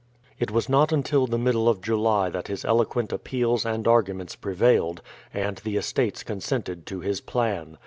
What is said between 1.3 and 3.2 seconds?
middle of July that his eloquent